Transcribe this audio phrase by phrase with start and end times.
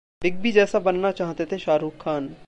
[0.21, 2.35] big B जैसा बनना चाहते थे शाहरुख खान